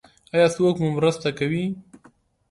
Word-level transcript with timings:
ایا 0.33 0.47
څوک 0.55 0.75
مو 0.81 0.89
مرسته 0.97 1.29
کوي؟ 1.39 1.65